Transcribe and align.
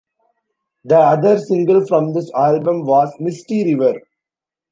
The 0.83 0.97
other 0.97 1.37
single 1.37 1.85
from 1.85 2.13
this 2.13 2.31
album 2.33 2.87
was 2.87 3.13
"Misty 3.19 3.75
River". 3.75 3.99